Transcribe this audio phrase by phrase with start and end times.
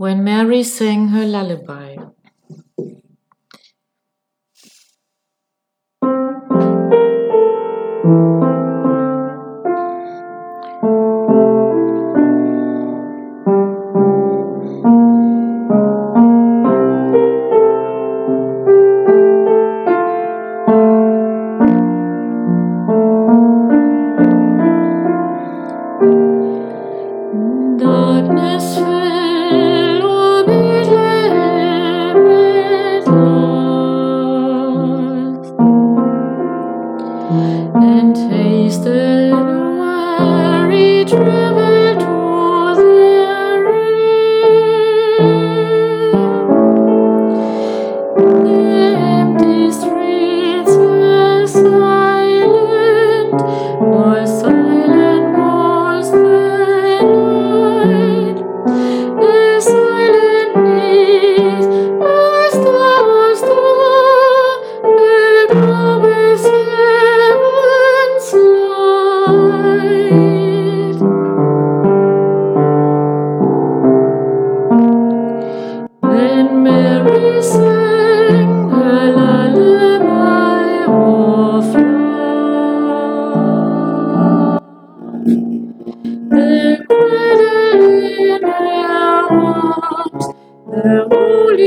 [0.00, 1.94] when Mary sang her lullaby.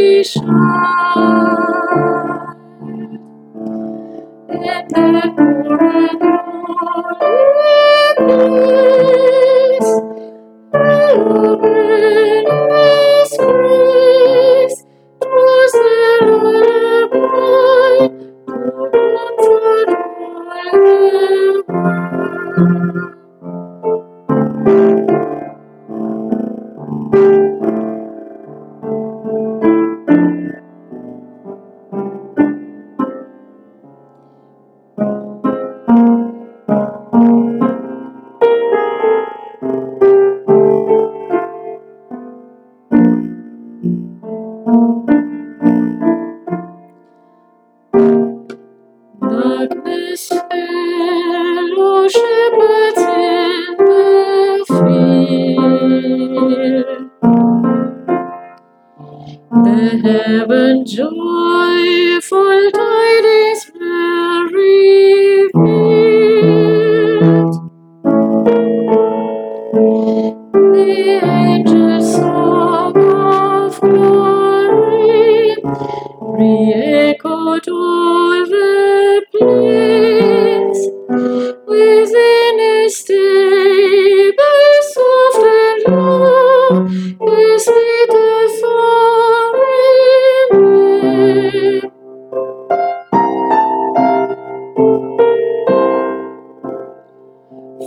[0.00, 1.19] 闭上。
[52.10, 57.10] shepherds in the field.
[59.64, 63.39] The heaven joyful tidings.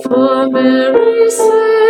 [0.00, 1.81] For Mary's sake.